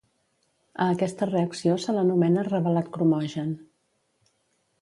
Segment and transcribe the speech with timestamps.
[0.85, 3.53] A aquesta reacció se l'anomena revelat cromogen.